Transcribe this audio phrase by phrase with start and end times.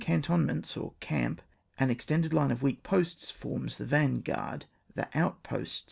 [0.03, 1.43] 21 cantonments or camp,
[1.77, 5.79] an extended line of weak posts, forms the vanguard, the autposU.